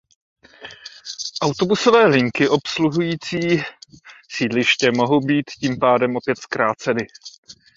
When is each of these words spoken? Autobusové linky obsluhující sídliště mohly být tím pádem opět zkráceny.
Autobusové 1.41 2.05
linky 2.07 2.47
obsluhující 2.49 3.37
sídliště 4.31 4.91
mohly 4.97 5.19
být 5.25 5.51
tím 5.51 5.79
pádem 5.79 6.15
opět 6.15 6.37
zkráceny. 6.37 7.07